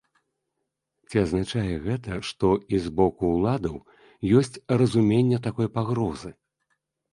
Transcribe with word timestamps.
Ці 1.09 1.15
азначае 1.25 1.75
гэта, 1.87 2.17
што 2.31 2.49
і 2.75 2.81
з 2.87 2.95
боку 3.01 3.29
ўладаў 3.35 3.77
ёсць 4.41 4.53
разуменне 4.81 5.43
такой 5.47 5.73
пагрозы? 5.79 6.37